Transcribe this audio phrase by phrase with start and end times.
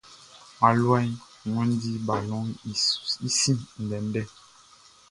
[0.67, 1.09] Aluaʼn
[1.53, 2.49] wanndi balɔnʼn
[3.27, 4.23] i sin ndɛndɛ.